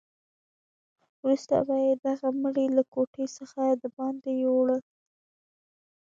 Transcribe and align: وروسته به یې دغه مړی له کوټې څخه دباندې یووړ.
وروسته 1.21 1.55
به 1.67 1.75
یې 1.85 1.93
دغه 2.05 2.29
مړی 2.41 2.67
له 2.77 2.83
کوټې 2.93 3.25
څخه 3.37 3.61
دباندې 3.83 4.31
یووړ. 4.43 4.69